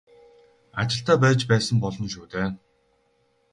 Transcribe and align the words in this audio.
Ажилтай 0.81 1.17
байж 1.23 1.41
байсан 1.53 1.77
болно 1.85 2.07
шүү 2.13 2.25
дээ. 2.33 2.47